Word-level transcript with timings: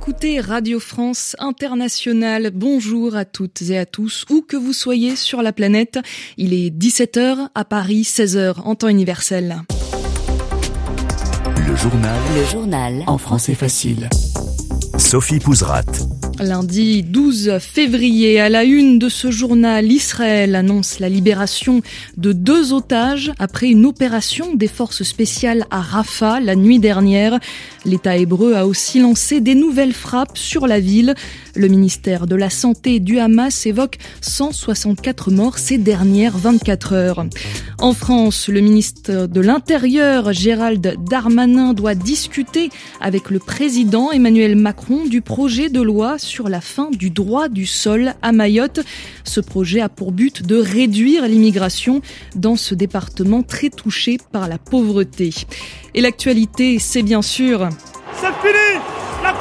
écoutez 0.00 0.40
Radio 0.40 0.78
France 0.78 1.34
Internationale. 1.40 2.52
Bonjour 2.54 3.16
à 3.16 3.24
toutes 3.24 3.62
et 3.62 3.76
à 3.76 3.84
tous, 3.84 4.24
où 4.30 4.42
que 4.42 4.56
vous 4.56 4.72
soyez 4.72 5.16
sur 5.16 5.42
la 5.42 5.52
planète. 5.52 5.98
Il 6.36 6.54
est 6.54 6.70
17h 6.70 7.48
à 7.52 7.64
Paris, 7.64 8.02
16h 8.02 8.60
en 8.60 8.76
temps 8.76 8.86
universel. 8.86 9.56
Le 11.66 11.74
journal. 11.74 12.20
Le 12.36 12.44
journal. 12.44 13.02
En 13.08 13.18
français 13.18 13.54
facile. 13.54 14.08
Sophie 14.98 15.40
Pouzrat. 15.40 15.82
Lundi 16.40 17.02
12 17.02 17.58
février, 17.58 18.40
à 18.40 18.48
la 18.48 18.62
une 18.62 18.98
de 18.98 19.08
ce 19.08 19.30
journal, 19.30 19.90
Israël 19.90 20.54
annonce 20.54 21.00
la 21.00 21.08
libération 21.08 21.82
de 22.16 22.32
deux 22.32 22.72
otages 22.72 23.32
après 23.38 23.68
une 23.68 23.84
opération 23.84 24.54
des 24.54 24.68
forces 24.68 25.02
spéciales 25.02 25.64
à 25.70 25.80
Rafah 25.80 26.38
la 26.38 26.54
nuit 26.54 26.78
dernière. 26.78 27.40
L'État 27.84 28.16
hébreu 28.16 28.54
a 28.54 28.66
aussi 28.66 29.00
lancé 29.00 29.40
des 29.40 29.54
nouvelles 29.54 29.92
frappes 29.92 30.38
sur 30.38 30.66
la 30.66 30.78
ville. 30.78 31.14
Le 31.58 31.66
ministère 31.66 32.28
de 32.28 32.36
la 32.36 32.50
Santé 32.50 33.00
du 33.00 33.18
Hamas 33.18 33.66
évoque 33.66 33.98
164 34.20 35.32
morts 35.32 35.58
ces 35.58 35.76
dernières 35.76 36.38
24 36.38 36.92
heures. 36.92 37.26
En 37.80 37.94
France, 37.94 38.48
le 38.48 38.60
ministre 38.60 39.26
de 39.26 39.40
l'Intérieur, 39.40 40.32
Gérald 40.32 40.94
Darmanin, 41.10 41.74
doit 41.74 41.96
discuter 41.96 42.70
avec 43.00 43.30
le 43.30 43.40
président 43.40 44.12
Emmanuel 44.12 44.54
Macron 44.54 45.04
du 45.04 45.20
projet 45.20 45.68
de 45.68 45.80
loi 45.80 46.16
sur 46.16 46.48
la 46.48 46.60
fin 46.60 46.92
du 46.92 47.10
droit 47.10 47.48
du 47.48 47.66
sol 47.66 48.14
à 48.22 48.30
Mayotte. 48.30 48.78
Ce 49.24 49.40
projet 49.40 49.80
a 49.80 49.88
pour 49.88 50.12
but 50.12 50.46
de 50.46 50.54
réduire 50.54 51.26
l'immigration 51.26 52.02
dans 52.36 52.54
ce 52.54 52.76
département 52.76 53.42
très 53.42 53.70
touché 53.70 54.18
par 54.30 54.46
la 54.46 54.58
pauvreté. 54.58 55.34
Et 55.96 56.02
l'actualité, 56.02 56.78
c'est 56.78 57.02
bien 57.02 57.20
sûr... 57.20 57.68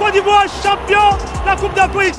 Côte 0.08 0.24
champion 0.64 1.18
la 1.46 1.58
Coupe 1.58 1.76
d'Afrique 1.76 2.16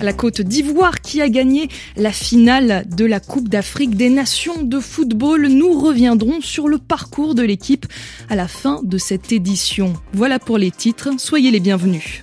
la 0.00 0.12
Côte 0.12 0.40
d'Ivoire 0.40 1.00
qui 1.00 1.20
a 1.20 1.28
gagné 1.28 1.68
la 1.96 2.12
finale 2.12 2.84
de 2.88 3.04
la 3.04 3.18
Coupe 3.18 3.48
d'Afrique 3.48 3.96
des 3.96 4.10
Nations 4.10 4.62
de 4.62 4.78
football. 4.78 5.48
Nous 5.48 5.78
reviendrons 5.78 6.40
sur 6.40 6.68
le 6.68 6.78
parcours 6.78 7.34
de 7.34 7.42
l'équipe 7.42 7.86
à 8.28 8.36
la 8.36 8.46
fin 8.46 8.80
de 8.84 8.96
cette 8.96 9.32
édition. 9.32 9.92
Voilà 10.12 10.38
pour 10.38 10.56
les 10.56 10.70
titres, 10.70 11.10
soyez 11.18 11.50
les 11.50 11.60
bienvenus. 11.60 12.22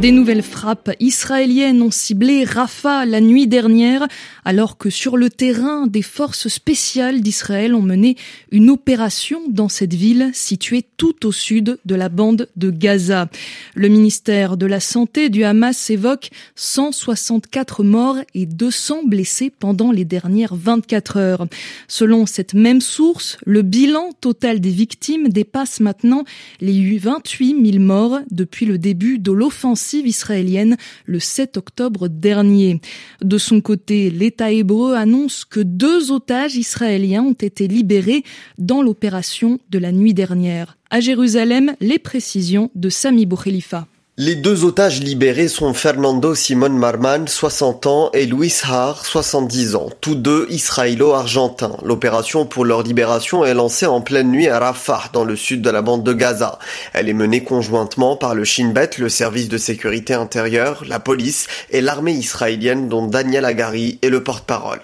Des 0.00 0.12
nouvelles 0.12 0.44
frappes 0.44 0.92
israéliennes 1.00 1.82
ont 1.82 1.90
ciblé 1.90 2.44
Rafah 2.44 3.04
la 3.04 3.20
nuit 3.20 3.48
dernière, 3.48 4.06
alors 4.44 4.78
que 4.78 4.90
sur 4.90 5.16
le 5.16 5.28
terrain, 5.28 5.88
des 5.88 6.02
forces 6.02 6.46
spéciales 6.46 7.20
d'Israël 7.20 7.74
ont 7.74 7.82
mené 7.82 8.16
une 8.52 8.70
opération 8.70 9.40
dans 9.48 9.68
cette 9.68 9.94
ville 9.94 10.30
située 10.34 10.84
tout 10.98 11.26
au 11.26 11.32
sud 11.32 11.80
de 11.84 11.94
la 11.96 12.08
bande 12.08 12.48
de 12.54 12.70
Gaza. 12.70 13.28
Le 13.74 13.88
ministère 13.88 14.56
de 14.56 14.66
la 14.66 14.78
Santé 14.78 15.30
du 15.30 15.42
Hamas 15.42 15.90
évoque 15.90 16.30
164 16.54 17.82
morts 17.82 18.18
et 18.34 18.46
200 18.46 19.02
blessés 19.04 19.50
pendant 19.50 19.90
les 19.90 20.04
dernières 20.04 20.54
24 20.54 21.16
heures. 21.16 21.46
Selon 21.88 22.24
cette 22.24 22.54
même 22.54 22.80
source, 22.80 23.36
le 23.44 23.62
bilan 23.62 24.10
total 24.20 24.60
des 24.60 24.70
victimes 24.70 25.28
dépasse 25.28 25.80
maintenant 25.80 26.22
les 26.60 26.98
28 26.98 27.72
000 27.72 27.82
morts 27.82 28.20
depuis 28.30 28.64
le 28.64 28.78
début 28.78 29.18
de 29.18 29.32
l'offensive 29.32 29.87
israélienne 29.96 30.76
le 31.06 31.20
7 31.20 31.56
octobre 31.56 32.08
dernier. 32.08 32.80
De 33.22 33.38
son 33.38 33.60
côté, 33.60 34.10
l'État 34.10 34.50
hébreu 34.50 34.94
annonce 34.94 35.44
que 35.44 35.60
deux 35.60 36.12
otages 36.12 36.56
israéliens 36.56 37.22
ont 37.22 37.32
été 37.32 37.68
libérés 37.68 38.24
dans 38.58 38.82
l'opération 38.82 39.58
de 39.70 39.78
la 39.78 39.92
nuit 39.92 40.14
dernière. 40.14 40.76
À 40.90 41.00
Jérusalem, 41.00 41.74
les 41.80 41.98
précisions 41.98 42.70
de 42.74 42.88
Sami 42.88 43.26
Boukhelifa. 43.26 43.86
Les 44.20 44.34
deux 44.34 44.64
otages 44.64 44.98
libérés 44.98 45.46
sont 45.46 45.72
Fernando 45.74 46.34
Simon 46.34 46.70
Marman, 46.70 47.28
60 47.28 47.86
ans, 47.86 48.10
et 48.14 48.26
Luis 48.26 48.52
Har, 48.64 49.06
70 49.06 49.76
ans, 49.76 49.90
tous 50.00 50.16
deux 50.16 50.48
israélo-argentins. 50.50 51.76
L'opération 51.84 52.44
pour 52.44 52.64
leur 52.64 52.82
libération 52.82 53.44
est 53.44 53.54
lancée 53.54 53.86
en 53.86 54.00
pleine 54.00 54.32
nuit 54.32 54.48
à 54.48 54.58
Rafah, 54.58 55.04
dans 55.12 55.22
le 55.22 55.36
sud 55.36 55.62
de 55.62 55.70
la 55.70 55.82
bande 55.82 56.02
de 56.02 56.12
Gaza. 56.12 56.58
Elle 56.94 57.08
est 57.08 57.12
menée 57.12 57.44
conjointement 57.44 58.16
par 58.16 58.34
le 58.34 58.42
Shin 58.42 58.70
Bet, 58.70 58.90
le 58.98 59.08
service 59.08 59.48
de 59.48 59.56
sécurité 59.56 60.14
intérieure, 60.14 60.82
la 60.88 60.98
police 60.98 61.46
et 61.70 61.80
l'armée 61.80 62.14
israélienne 62.14 62.88
dont 62.88 63.06
Daniel 63.06 63.44
Agari 63.44 64.00
est 64.02 64.10
le 64.10 64.24
porte-parole. 64.24 64.80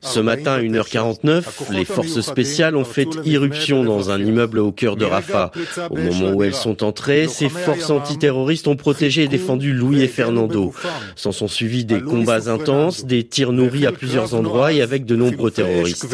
Ce 0.00 0.20
matin 0.20 0.52
à 0.52 0.60
1h49, 0.60 1.72
les 1.72 1.84
forces 1.84 2.20
spéciales 2.20 2.76
ont 2.76 2.84
fait 2.84 3.08
irruption 3.24 3.82
dans 3.82 4.10
un 4.10 4.22
immeuble 4.22 4.60
au 4.60 4.70
cœur 4.70 4.94
de 4.94 5.04
Rafah. 5.04 5.50
Au 5.90 5.96
moment 5.96 6.32
où 6.34 6.42
elles 6.44 6.54
sont 6.54 6.84
entrées, 6.84 7.26
ces 7.26 7.48
forces 7.48 7.90
antiterroristes 7.90 8.68
ont 8.68 8.76
protégé 8.76 9.24
et 9.24 9.28
défendu 9.28 9.72
Louis 9.72 10.02
et 10.02 10.08
Fernando. 10.08 10.72
S'en 11.16 11.32
sont 11.32 11.48
suivis 11.48 11.84
des 11.84 12.00
combats 12.00 12.48
intenses, 12.48 13.06
des 13.06 13.24
tirs 13.24 13.52
nourris 13.52 13.86
à 13.86 13.92
plusieurs 13.92 14.34
endroits 14.34 14.72
et 14.72 14.82
avec 14.82 15.04
de 15.04 15.16
nombreux 15.16 15.50
terroristes. 15.50 16.06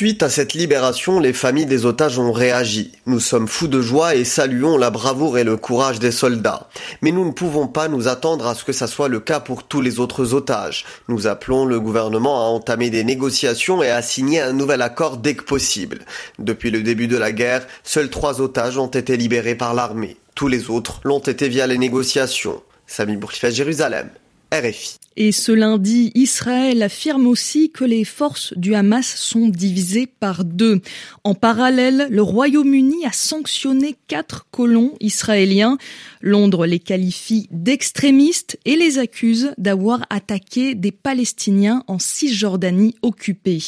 Suite 0.00 0.22
à 0.22 0.30
cette 0.30 0.54
libération, 0.54 1.20
les 1.20 1.34
familles 1.34 1.66
des 1.66 1.84
otages 1.84 2.18
ont 2.18 2.32
réagi. 2.32 2.92
Nous 3.04 3.20
sommes 3.20 3.46
fous 3.46 3.68
de 3.68 3.82
joie 3.82 4.14
et 4.14 4.24
saluons 4.24 4.78
la 4.78 4.88
bravoure 4.88 5.36
et 5.36 5.44
le 5.44 5.58
courage 5.58 5.98
des 5.98 6.10
soldats. 6.10 6.70
Mais 7.02 7.12
nous 7.12 7.26
ne 7.26 7.32
pouvons 7.32 7.68
pas 7.68 7.86
nous 7.88 8.08
attendre 8.08 8.46
à 8.46 8.54
ce 8.54 8.64
que 8.64 8.72
ça 8.72 8.86
soit 8.86 9.08
le 9.08 9.20
cas 9.20 9.40
pour 9.40 9.64
tous 9.64 9.82
les 9.82 10.00
autres 10.00 10.32
otages. 10.32 10.86
Nous 11.08 11.26
appelons 11.26 11.66
le 11.66 11.78
gouvernement 11.78 12.40
à 12.40 12.48
entamer 12.48 12.88
des 12.88 13.04
négociations 13.04 13.82
et 13.82 13.90
à 13.90 14.00
signer 14.00 14.40
un 14.40 14.54
nouvel 14.54 14.80
accord 14.80 15.18
dès 15.18 15.34
que 15.34 15.44
possible. 15.44 15.98
Depuis 16.38 16.70
le 16.70 16.80
début 16.80 17.06
de 17.06 17.18
la 17.18 17.30
guerre, 17.30 17.66
seuls 17.84 18.08
trois 18.08 18.40
otages 18.40 18.78
ont 18.78 18.86
été 18.86 19.18
libérés 19.18 19.54
par 19.54 19.74
l'armée. 19.74 20.16
Tous 20.34 20.48
les 20.48 20.70
autres 20.70 21.02
l'ont 21.04 21.18
été 21.18 21.46
via 21.50 21.66
les 21.66 21.76
négociations. 21.76 22.62
Sami 22.86 23.18
Jérusalem. 23.50 24.08
RFI. 24.50 24.96
Et 25.22 25.32
ce 25.32 25.52
lundi, 25.52 26.12
Israël 26.14 26.82
affirme 26.82 27.26
aussi 27.26 27.68
que 27.68 27.84
les 27.84 28.06
forces 28.06 28.54
du 28.56 28.74
Hamas 28.74 29.06
sont 29.06 29.50
divisées 29.50 30.06
par 30.06 30.46
deux. 30.46 30.80
En 31.24 31.34
parallèle, 31.34 32.06
le 32.08 32.22
Royaume-Uni 32.22 33.04
a 33.04 33.12
sanctionné 33.12 33.96
quatre 34.08 34.46
colons 34.50 34.94
israéliens. 34.98 35.76
Londres 36.22 36.64
les 36.64 36.78
qualifie 36.78 37.48
d'extrémistes 37.50 38.58
et 38.64 38.76
les 38.76 38.98
accuse 38.98 39.52
d'avoir 39.58 40.06
attaqué 40.08 40.74
des 40.74 40.90
Palestiniens 40.90 41.84
en 41.86 41.98
Cisjordanie 41.98 42.94
occupée. 43.02 43.60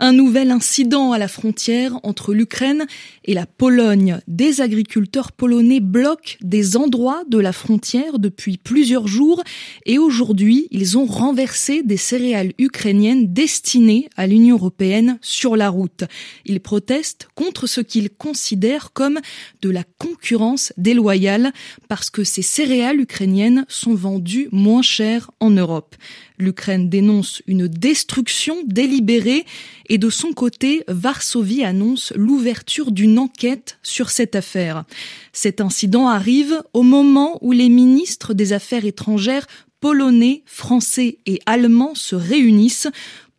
Un 0.00 0.12
nouvel 0.12 0.52
incident 0.52 1.10
à 1.10 1.18
la 1.18 1.26
frontière 1.26 1.98
entre 2.04 2.32
l'Ukraine 2.32 2.86
et 3.24 3.34
la 3.34 3.46
Pologne. 3.46 4.20
Des 4.28 4.60
agriculteurs 4.60 5.32
polonais 5.32 5.80
bloquent 5.80 6.36
des 6.40 6.76
endroits 6.76 7.24
de 7.26 7.38
la 7.38 7.52
frontière 7.52 8.20
depuis 8.20 8.58
plusieurs 8.58 9.08
jours 9.08 9.42
et 9.86 9.98
aujourd'hui, 9.98 10.68
ils 10.70 10.96
ont 10.98 11.04
renversé 11.04 11.82
des 11.82 11.96
céréales 11.96 12.52
ukrainiennes 12.58 13.32
destinées 13.32 14.08
à 14.16 14.28
l'Union 14.28 14.54
européenne 14.54 15.18
sur 15.20 15.56
la 15.56 15.68
route. 15.68 16.04
Ils 16.46 16.60
protestent 16.60 17.28
contre 17.34 17.66
ce 17.66 17.80
qu'ils 17.80 18.10
considèrent 18.10 18.92
comme 18.92 19.18
de 19.62 19.70
la 19.70 19.82
concurrence 19.98 20.72
déloyale 20.76 21.52
parce 21.88 22.08
que 22.08 22.22
ces 22.22 22.42
céréales 22.42 23.00
ukrainiennes 23.00 23.66
sont 23.68 23.94
vendues 23.94 24.48
moins 24.52 24.82
cher 24.82 25.32
en 25.40 25.50
Europe. 25.50 25.96
L'Ukraine 26.38 26.88
dénonce 26.88 27.42
une 27.46 27.66
destruction 27.66 28.56
délibérée 28.66 29.44
et 29.88 29.98
de 29.98 30.10
son 30.10 30.32
côté, 30.32 30.84
Varsovie 30.86 31.64
annonce 31.64 32.12
l'ouverture 32.14 32.92
d'une 32.92 33.18
enquête 33.18 33.78
sur 33.82 34.10
cette 34.10 34.36
affaire. 34.36 34.84
Cet 35.32 35.60
incident 35.60 36.08
arrive 36.08 36.62
au 36.72 36.82
moment 36.82 37.38
où 37.40 37.52
les 37.52 37.68
ministres 37.68 38.34
des 38.34 38.52
Affaires 38.52 38.84
étrangères 38.84 39.46
polonais, 39.80 40.42
français 40.46 41.18
et 41.26 41.40
allemands 41.46 41.94
se 41.94 42.14
réunissent 42.14 42.88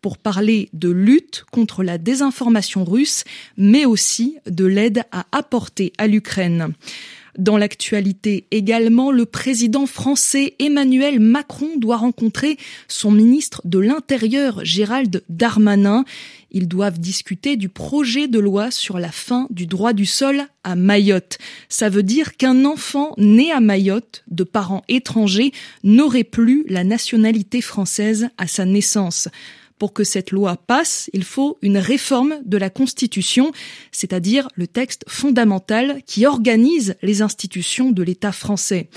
pour 0.02 0.18
parler 0.18 0.70
de 0.74 0.90
lutte 0.90 1.46
contre 1.52 1.84
la 1.84 1.98
désinformation 1.98 2.86
russe, 2.86 3.24
mais 3.58 3.86
aussi 3.86 4.38
de 4.46 4.66
l'aide 4.66 5.04
à 5.12 5.26
apporter 5.32 5.92
à 5.98 6.08
l'Ukraine. 6.08 6.74
Dans 7.40 7.56
l'actualité 7.56 8.48
également, 8.52 9.12
le 9.12 9.26
président 9.26 9.86
français 9.86 10.56
Emmanuel 10.60 11.22
Macron 11.22 11.70
doit 11.78 11.96
rencontrer 11.96 12.58
son 12.90 13.12
ministre 13.12 13.62
de 13.64 13.80
l'Intérieur 13.80 14.66
Gérald 14.66 15.24
Darmanin. 15.30 16.04
Ils 16.52 16.68
doivent 16.68 17.00
discuter 17.00 17.56
du 17.56 17.70
projet 17.70 18.28
de 18.28 18.40
loi 18.40 18.72
sur 18.72 19.00
la 19.00 19.14
fin 19.14 19.48
du 19.52 19.68
droit 19.68 19.94
du 19.94 20.06
sol 20.06 20.42
à 20.66 20.76
Mayotte. 20.76 21.38
Ça 21.70 21.88
veut 21.88 22.04
dire 22.04 22.36
qu'un 22.36 22.66
enfant 22.66 23.14
né 23.18 23.54
à 23.54 23.62
Mayotte 23.62 24.26
de 24.30 24.44
parents 24.44 24.84
étrangers 24.90 25.54
n'aurait 25.86 26.26
plus 26.26 26.66
la 26.68 26.84
nationalité 26.84 27.62
française 27.62 28.28
à 28.38 28.48
sa 28.48 28.66
naissance. 28.66 29.30
Pour 29.80 29.94
que 29.94 30.04
cette 30.04 30.32
loi 30.32 30.58
passe, 30.58 31.10
il 31.14 31.24
faut 31.24 31.58
une 31.62 31.78
réforme 31.78 32.40
de 32.46 32.58
la 32.58 32.70
Constitution, 32.70 33.52
c'est-à-dire 33.92 34.50
le 34.56 34.68
texte 34.68 35.06
fondamental 35.08 36.02
qui 36.06 36.26
organise 36.26 36.96
les 37.02 37.22
institutions 37.22 37.92
de 37.92 38.04
l'État 38.04 38.34
français. 38.34 38.90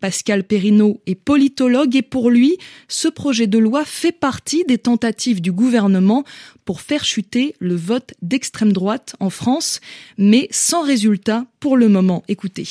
Pascal 0.00 0.44
Perrineau 0.44 1.00
est 1.06 1.14
politologue 1.14 1.96
et 1.96 2.02
pour 2.02 2.30
lui, 2.30 2.58
ce 2.86 3.08
projet 3.08 3.46
de 3.46 3.58
loi 3.58 3.84
fait 3.84 4.12
partie 4.12 4.64
des 4.64 4.78
tentatives 4.78 5.40
du 5.40 5.52
gouvernement 5.52 6.24
pour 6.64 6.82
faire 6.82 7.04
chuter 7.04 7.54
le 7.58 7.74
vote 7.74 8.12
d'extrême 8.20 8.72
droite 8.72 9.16
en 9.20 9.30
France, 9.30 9.80
mais 10.18 10.48
sans 10.50 10.82
résultat 10.82 11.46
pour 11.60 11.76
le 11.76 11.88
moment. 11.88 12.22
Écoutez 12.28 12.66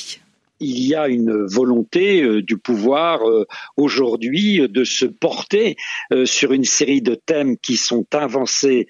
il 0.60 0.86
y 0.86 0.94
a 0.94 1.08
une 1.08 1.46
volonté 1.46 2.22
euh, 2.22 2.42
du 2.42 2.58
pouvoir 2.58 3.28
euh, 3.28 3.46
aujourd'hui 3.76 4.66
de 4.68 4.84
se 4.84 5.04
porter 5.04 5.76
euh, 6.12 6.24
sur 6.24 6.52
une 6.52 6.64
série 6.64 7.02
de 7.02 7.14
thèmes 7.14 7.56
qui 7.58 7.76
sont 7.76 8.06
avancés 8.12 8.86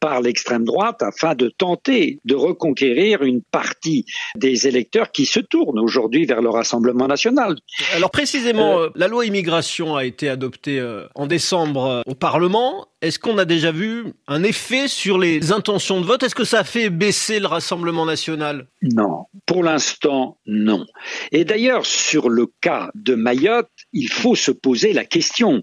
par 0.00 0.20
l'extrême 0.20 0.64
droite 0.64 1.02
afin 1.02 1.34
de 1.34 1.48
tenter 1.48 2.20
de 2.24 2.34
reconquérir 2.34 3.22
une 3.22 3.42
partie 3.42 4.04
des 4.36 4.66
électeurs 4.66 5.10
qui 5.10 5.26
se 5.26 5.40
tournent 5.40 5.78
aujourd'hui 5.78 6.26
vers 6.26 6.40
le 6.40 6.50
Rassemblement 6.50 7.06
national. 7.06 7.56
Alors 7.94 8.10
précisément, 8.10 8.86
la 8.94 9.08
loi 9.08 9.26
immigration 9.26 9.96
a 9.96 10.04
été 10.04 10.28
adoptée 10.28 10.82
en 11.14 11.26
décembre 11.26 12.02
au 12.06 12.14
Parlement. 12.14 12.86
Est-ce 13.02 13.18
qu'on 13.18 13.36
a 13.38 13.44
déjà 13.44 13.72
vu 13.72 14.12
un 14.28 14.44
effet 14.44 14.86
sur 14.86 15.18
les 15.18 15.50
intentions 15.50 16.00
de 16.00 16.06
vote? 16.06 16.22
Est-ce 16.22 16.36
que 16.36 16.44
ça 16.44 16.60
a 16.60 16.64
fait 16.64 16.88
baisser 16.88 17.40
le 17.40 17.48
Rassemblement 17.48 18.06
national? 18.06 18.68
Non, 18.82 19.26
pour 19.44 19.64
l'instant, 19.64 20.38
non. 20.46 20.86
Et 21.30 21.44
d'ailleurs, 21.44 21.86
sur 21.86 22.28
le 22.28 22.46
cas 22.60 22.90
de 22.94 23.14
Mayotte, 23.14 23.70
il 23.92 24.08
faut 24.08 24.34
se 24.34 24.50
poser 24.50 24.92
la 24.92 25.04
question. 25.04 25.62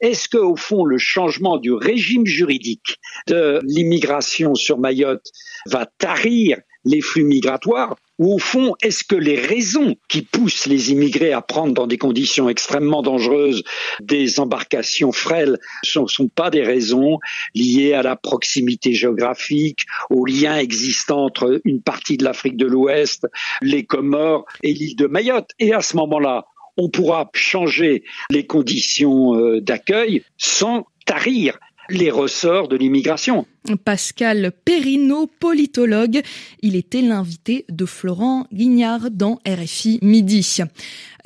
Est-ce 0.00 0.28
que, 0.28 0.38
au 0.38 0.56
fond, 0.56 0.84
le 0.84 0.98
changement 0.98 1.58
du 1.58 1.72
régime 1.72 2.26
juridique 2.26 2.98
de 3.28 3.60
l'immigration 3.64 4.54
sur 4.54 4.78
Mayotte 4.78 5.26
va 5.66 5.86
tarir 5.98 6.58
les 6.84 7.00
flux 7.00 7.24
migratoires 7.24 7.96
ou 8.18 8.34
au 8.34 8.38
fond, 8.38 8.74
est-ce 8.82 9.02
que 9.02 9.16
les 9.16 9.40
raisons 9.40 9.96
qui 10.08 10.22
poussent 10.22 10.66
les 10.66 10.92
immigrés 10.92 11.32
à 11.32 11.40
prendre 11.40 11.74
dans 11.74 11.88
des 11.88 11.98
conditions 11.98 12.48
extrêmement 12.48 13.02
dangereuses 13.02 13.64
des 14.00 14.38
embarcations 14.38 15.10
frêles 15.10 15.58
ne 15.96 16.06
sont, 16.06 16.28
pas 16.28 16.50
des 16.50 16.62
raisons 16.62 17.18
liées 17.54 17.94
à 17.94 18.02
la 18.02 18.14
proximité 18.14 18.92
géographique, 18.92 19.86
aux 20.08 20.24
liens 20.24 20.56
existants 20.56 21.24
entre 21.24 21.60
une 21.64 21.82
partie 21.82 22.16
de 22.16 22.24
l'Afrique 22.24 22.56
de 22.56 22.66
l'Ouest, 22.66 23.26
les 23.60 23.84
Comores 23.84 24.44
et 24.62 24.72
l'île 24.72 24.94
de 24.94 25.06
Mayotte? 25.06 25.50
Et 25.58 25.72
à 25.72 25.80
ce 25.80 25.96
moment-là, 25.96 26.44
on 26.76 26.90
pourra 26.90 27.28
changer 27.34 28.04
les 28.30 28.46
conditions 28.46 29.34
euh, 29.34 29.60
d'accueil 29.60 30.22
sans 30.38 30.86
tarir 31.06 31.58
les 31.92 32.10
ressorts 32.10 32.68
de 32.68 32.76
l'immigration. 32.76 33.46
Pascal 33.84 34.52
Perrineau, 34.64 35.28
politologue, 35.38 36.22
il 36.62 36.74
était 36.74 37.02
l'invité 37.02 37.64
de 37.68 37.86
Florent 37.86 38.46
Guignard 38.52 39.10
dans 39.10 39.38
RFI 39.46 39.98
Midi. 40.02 40.58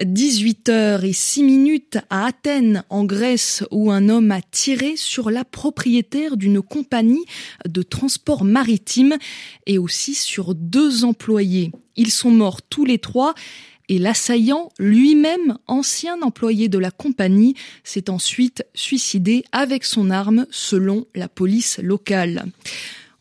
18 0.04 0.68
h 0.68 1.04
et 1.04 1.12
6 1.14 1.42
minutes 1.42 1.98
à 2.10 2.26
Athènes, 2.26 2.84
en 2.90 3.04
Grèce, 3.04 3.64
où 3.70 3.90
un 3.90 4.10
homme 4.10 4.30
a 4.30 4.42
tiré 4.42 4.96
sur 4.96 5.30
la 5.30 5.44
propriétaire 5.44 6.36
d'une 6.36 6.60
compagnie 6.60 7.24
de 7.66 7.82
transport 7.82 8.44
maritime 8.44 9.16
et 9.66 9.78
aussi 9.78 10.14
sur 10.14 10.54
deux 10.54 11.04
employés. 11.04 11.72
Ils 11.96 12.10
sont 12.10 12.30
morts 12.30 12.60
tous 12.60 12.84
les 12.84 12.98
trois 12.98 13.34
et 13.88 13.98
l'assaillant, 13.98 14.70
lui-même 14.78 15.58
ancien 15.66 16.20
employé 16.22 16.68
de 16.68 16.78
la 16.78 16.90
compagnie, 16.90 17.54
s'est 17.84 18.10
ensuite 18.10 18.64
suicidé 18.74 19.44
avec 19.52 19.84
son 19.84 20.10
arme 20.10 20.46
selon 20.50 21.06
la 21.14 21.28
police 21.28 21.78
locale. 21.78 22.46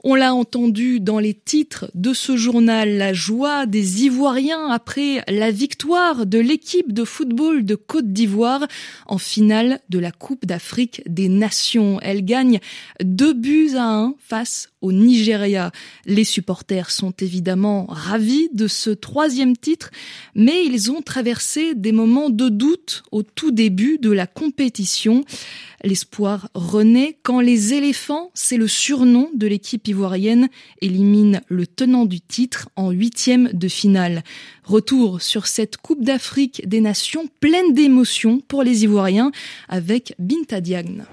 On 0.07 0.13
l'a 0.13 0.35
entendu 0.35 0.99
dans 0.99 1.17
les 1.17 1.33
titres 1.33 1.89
de 1.95 2.13
ce 2.13 2.37
journal, 2.37 2.95
la 2.95 3.11
joie 3.11 3.65
des 3.65 4.03
Ivoiriens 4.03 4.69
après 4.69 5.23
la 5.27 5.49
victoire 5.49 6.27
de 6.27 6.37
l'équipe 6.37 6.93
de 6.93 7.03
football 7.03 7.65
de 7.65 7.73
Côte 7.73 8.13
d'Ivoire 8.13 8.67
en 9.07 9.17
finale 9.17 9.79
de 9.89 9.97
la 9.97 10.11
Coupe 10.11 10.45
d'Afrique 10.45 11.01
des 11.07 11.27
Nations. 11.27 11.99
Elle 12.03 12.23
gagne 12.23 12.59
deux 13.03 13.33
buts 13.33 13.71
à 13.75 13.95
un 13.95 14.13
face 14.19 14.69
au 14.81 14.91
Nigeria. 14.91 15.71
Les 16.05 16.23
supporters 16.23 16.91
sont 16.91 17.13
évidemment 17.19 17.87
ravis 17.89 18.49
de 18.53 18.67
ce 18.67 18.91
troisième 18.91 19.57
titre, 19.57 19.89
mais 20.35 20.67
ils 20.67 20.91
ont 20.91 21.01
traversé 21.01 21.73
des 21.73 21.91
moments 21.91 22.29
de 22.29 22.49
doute 22.49 23.01
au 23.11 23.23
tout 23.23 23.49
début 23.49 23.97
de 23.97 24.11
la 24.11 24.27
compétition. 24.27 25.23
L'espoir 25.85 26.49
renaît 26.55 27.15
quand 27.21 27.41
les 27.41 27.75
éléphants, 27.75 28.31
c'est 28.33 28.57
le 28.57 28.67
surnom 28.67 29.29
de 29.35 29.45
l'équipe 29.45 29.87
ivoirienne, 29.87 30.49
éliminent 30.81 31.41
le 31.47 31.67
tenant 31.67 32.05
du 32.05 32.21
titre 32.21 32.69
en 32.75 32.89
huitième 32.89 33.49
de 33.53 33.67
finale. 33.67 34.23
Retour 34.63 35.21
sur 35.21 35.45
cette 35.45 35.77
Coupe 35.77 36.03
d'Afrique 36.03 36.67
des 36.67 36.81
Nations 36.81 37.29
pleine 37.39 37.75
d'émotions 37.75 38.41
pour 38.47 38.63
les 38.63 38.83
Ivoiriens 38.83 39.31
avec 39.69 40.15
Binta 40.17 40.59
Diagne. 40.59 41.05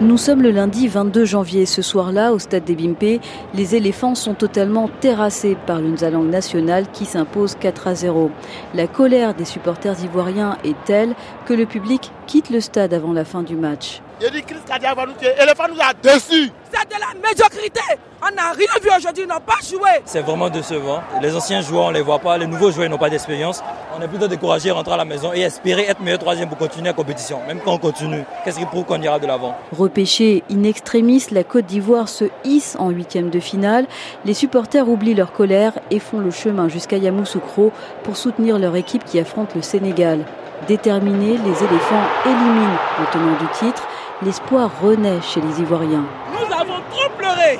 Nous 0.00 0.18
sommes 0.18 0.42
le 0.42 0.50
lundi 0.50 0.88
22 0.88 1.24
janvier. 1.24 1.66
Ce 1.66 1.80
soir-là, 1.80 2.32
au 2.32 2.40
stade 2.40 2.64
des 2.64 2.74
Bimpe, 2.74 3.22
les 3.54 3.76
éléphants 3.76 4.16
sont 4.16 4.34
totalement 4.34 4.90
terrassés 5.00 5.56
par 5.66 5.80
l'Unzalang 5.80 6.28
national 6.28 6.90
qui 6.92 7.04
s'impose 7.04 7.54
4 7.54 7.86
à 7.86 7.94
0. 7.94 8.32
La 8.74 8.88
colère 8.88 9.34
des 9.34 9.44
supporters 9.44 10.02
ivoiriens 10.02 10.58
est 10.64 10.74
telle 10.84 11.14
que 11.46 11.54
le 11.54 11.64
public 11.64 12.10
quitte 12.26 12.50
le 12.50 12.60
stade 12.60 12.92
avant 12.92 13.12
la 13.12 13.24
fin 13.24 13.44
du 13.44 13.54
match. 13.54 14.02
Il 14.20 14.30
dit 14.30 14.42
crise 14.42 14.60
cardiaque 14.66 14.96
va 14.96 15.06
nous 15.06 15.12
tuer. 15.14 15.32
L'éléphant 15.38 15.64
nous 15.68 15.80
a 15.80 15.92
déçus. 15.92 16.50
C'est 16.72 16.88
de 16.88 17.00
la 17.00 17.28
médiocrité. 17.28 17.80
On 18.22 18.34
n'a 18.34 18.52
rien 18.52 18.68
vu 18.80 18.88
aujourd'hui, 18.96 19.24
ils 19.24 19.28
n'ont 19.28 19.40
pas 19.40 19.58
joué. 19.62 19.90
C'est 20.06 20.22
vraiment 20.22 20.48
décevant. 20.48 21.02
Les 21.20 21.34
anciens 21.36 21.60
joueurs, 21.60 21.86
on 21.86 21.88
ne 21.90 21.94
les 21.94 22.00
voit 22.00 22.20
pas. 22.20 22.38
Les 22.38 22.46
nouveaux 22.46 22.70
joueurs 22.70 22.88
n'ont 22.88 22.96
pas 22.96 23.10
d'expérience. 23.10 23.62
On 23.98 24.00
est 24.00 24.08
plutôt 24.08 24.28
découragé, 24.28 24.70
rentrer 24.70 24.94
à 24.94 24.96
la 24.96 25.04
maison 25.04 25.32
et 25.34 25.40
espérer 25.40 25.82
être 25.82 26.00
meilleur 26.00 26.20
troisième 26.20 26.48
pour 26.48 26.56
continuer 26.56 26.86
la 26.86 26.92
compétition. 26.94 27.40
Même 27.46 27.60
quand 27.62 27.72
on 27.72 27.78
continue, 27.78 28.24
qu'est-ce 28.44 28.58
qui 28.58 28.64
prouve 28.66 28.84
qu'on 28.84 29.02
ira 29.02 29.18
de 29.18 29.26
l'avant? 29.26 29.56
Repêché 29.76 30.42
in 30.50 30.62
extremis, 30.62 31.26
la 31.32 31.44
Côte 31.44 31.66
d'Ivoire 31.66 32.08
se 32.08 32.24
hisse 32.44 32.76
en 32.78 32.90
huitième 32.90 33.30
de 33.30 33.40
finale. 33.40 33.86
Les 34.24 34.34
supporters 34.34 34.88
oublient 34.88 35.14
leur 35.14 35.32
colère 35.32 35.72
et 35.90 35.98
font 35.98 36.18
le 36.18 36.30
chemin 36.30 36.68
jusqu'à 36.68 36.96
Yamoussoukro 36.96 37.72
pour 38.04 38.16
soutenir 38.16 38.58
leur 38.58 38.74
équipe 38.76 39.04
qui 39.04 39.18
affronte 39.18 39.54
le 39.54 39.62
Sénégal. 39.62 40.24
Déterminés, 40.66 41.36
les 41.44 41.64
éléphants 41.64 42.04
éliminent 42.24 42.78
le 42.98 43.12
tenant 43.12 43.36
du 43.38 43.46
titre 43.58 43.83
l'espoir 44.24 44.70
renaît 44.82 45.20
chez 45.20 45.40
les 45.40 45.60
Ivoiriens. 45.60 46.04
Nous 46.32 46.54
avons 46.54 46.80
trop 46.90 47.08
pleuré. 47.18 47.58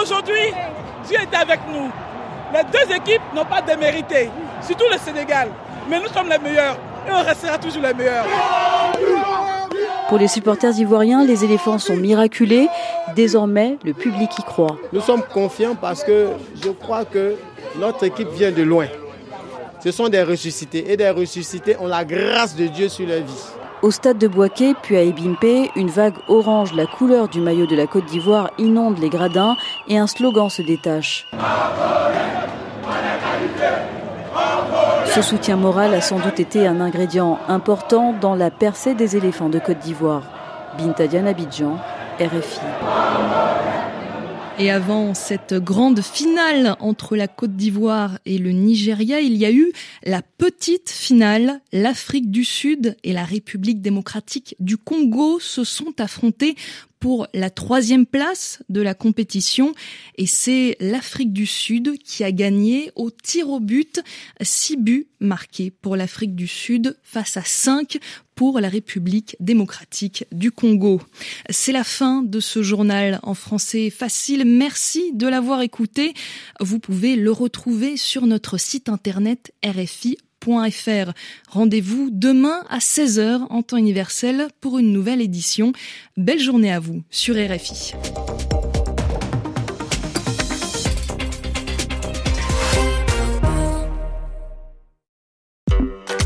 Aujourd'hui, 0.00 0.52
Dieu 1.06 1.16
est 1.18 1.36
avec 1.36 1.60
nous. 1.68 1.90
Les 2.52 2.62
deux 2.70 2.94
équipes 2.94 3.22
n'ont 3.34 3.44
pas 3.44 3.62
démérité, 3.62 4.30
surtout 4.60 4.84
le 4.92 4.98
Sénégal. 4.98 5.48
Mais 5.88 5.98
nous 6.00 6.08
sommes 6.08 6.28
les 6.28 6.38
meilleurs 6.38 6.76
et 7.08 7.10
on 7.10 7.22
restera 7.22 7.58
toujours 7.58 7.82
les 7.82 7.94
meilleurs. 7.94 8.26
Pour 10.08 10.18
les 10.18 10.28
supporters 10.28 10.76
ivoiriens, 10.78 11.24
les 11.24 11.44
éléphants 11.44 11.78
sont 11.78 11.96
miraculés. 11.96 12.68
Désormais, 13.16 13.78
le 13.84 13.94
public 13.94 14.30
y 14.38 14.42
croit. 14.42 14.76
Nous 14.92 15.00
sommes 15.00 15.22
confiants 15.22 15.74
parce 15.74 16.04
que 16.04 16.28
je 16.62 16.70
crois 16.70 17.04
que 17.04 17.36
notre 17.78 18.04
équipe 18.04 18.28
vient 18.28 18.50
de 18.50 18.62
loin. 18.62 18.86
Ce 19.82 19.90
sont 19.90 20.08
des 20.08 20.22
ressuscités 20.22 20.92
et 20.92 20.96
des 20.96 21.10
ressuscités 21.10 21.76
ont 21.80 21.86
la 21.86 22.04
grâce 22.04 22.54
de 22.54 22.66
Dieu 22.66 22.88
sur 22.88 23.06
leur 23.06 23.20
vie. 23.20 23.61
Au 23.82 23.90
stade 23.90 24.16
de 24.16 24.28
Boaké, 24.28 24.74
puis 24.80 24.96
à 24.96 25.02
Ebimpe, 25.02 25.68
une 25.74 25.90
vague 25.90 26.14
orange, 26.28 26.72
la 26.72 26.86
couleur 26.86 27.28
du 27.28 27.40
maillot 27.40 27.66
de 27.66 27.74
la 27.74 27.88
Côte 27.88 28.06
d'Ivoire, 28.06 28.50
inonde 28.56 29.00
les 29.00 29.08
gradins 29.08 29.56
et 29.88 29.98
un 29.98 30.06
slogan 30.06 30.48
se 30.48 30.62
détache. 30.62 31.26
Ce 35.06 35.20
soutien 35.20 35.56
moral 35.56 35.94
a 35.94 36.00
sans 36.00 36.20
doute 36.20 36.38
été 36.38 36.64
un 36.64 36.80
ingrédient 36.80 37.40
important 37.48 38.14
dans 38.20 38.36
la 38.36 38.52
percée 38.52 38.94
des 38.94 39.16
éléphants 39.16 39.48
de 39.48 39.58
Côte 39.58 39.80
d'Ivoire. 39.80 40.22
Bintadian 40.78 41.26
Abidjan, 41.26 41.76
RFI. 42.20 42.60
Et 44.62 44.70
avant 44.70 45.12
cette 45.12 45.54
grande 45.54 46.02
finale 46.02 46.76
entre 46.78 47.16
la 47.16 47.26
Côte 47.26 47.56
d'Ivoire 47.56 48.20
et 48.24 48.38
le 48.38 48.52
Nigeria, 48.52 49.18
il 49.18 49.36
y 49.36 49.44
a 49.44 49.50
eu 49.50 49.72
la 50.04 50.22
petite 50.22 50.88
finale. 50.88 51.60
L'Afrique 51.72 52.30
du 52.30 52.44
Sud 52.44 52.96
et 53.02 53.12
la 53.12 53.24
République 53.24 53.80
démocratique 53.80 54.54
du 54.60 54.76
Congo 54.76 55.40
se 55.40 55.64
sont 55.64 56.00
affrontés 56.00 56.54
pour 57.02 57.26
la 57.34 57.50
troisième 57.50 58.06
place 58.06 58.62
de 58.68 58.80
la 58.80 58.94
compétition 58.94 59.74
et 60.18 60.28
c'est 60.28 60.76
l'Afrique 60.78 61.32
du 61.32 61.46
Sud 61.46 61.98
qui 61.98 62.22
a 62.22 62.30
gagné 62.30 62.92
au 62.94 63.10
tir 63.10 63.50
au 63.50 63.58
but, 63.58 64.00
six 64.40 64.76
buts 64.76 65.08
marqués 65.18 65.72
pour 65.72 65.96
l'Afrique 65.96 66.36
du 66.36 66.46
Sud 66.46 66.96
face 67.02 67.36
à 67.36 67.42
cinq 67.42 67.98
pour 68.36 68.60
la 68.60 68.68
République 68.68 69.34
démocratique 69.40 70.26
du 70.30 70.52
Congo. 70.52 71.02
C'est 71.50 71.72
la 71.72 71.82
fin 71.82 72.22
de 72.22 72.38
ce 72.38 72.62
journal 72.62 73.18
en 73.24 73.34
français 73.34 73.90
facile. 73.90 74.44
Merci 74.44 75.10
de 75.12 75.26
l'avoir 75.26 75.60
écouté. 75.62 76.14
Vous 76.60 76.78
pouvez 76.78 77.16
le 77.16 77.32
retrouver 77.32 77.96
sur 77.96 78.28
notre 78.28 78.58
site 78.58 78.88
internet 78.88 79.52
RFI 79.64 80.18
Rendez-vous 81.48 82.08
demain 82.10 82.64
à 82.68 82.78
16h 82.78 83.46
en 83.50 83.62
temps 83.62 83.76
universel 83.76 84.48
pour 84.60 84.78
une 84.78 84.92
nouvelle 84.92 85.20
édition. 85.20 85.72
Belle 86.16 86.40
journée 86.40 86.72
à 86.72 86.80
vous 86.80 87.02
sur 87.10 87.34
RFI. 87.34 87.92